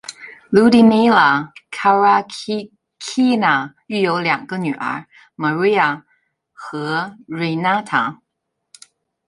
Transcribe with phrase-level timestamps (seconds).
[0.53, 5.05] Lyudmila Karachkina 育有两个女儿
[5.37, 6.01] ，Maria
[6.53, 8.15] 和 Renata。